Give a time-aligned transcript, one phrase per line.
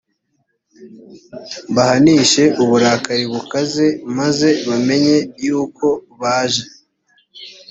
[1.71, 5.87] mbahanishe uburakari bukaze maze bamenye yuko
[6.21, 6.65] baje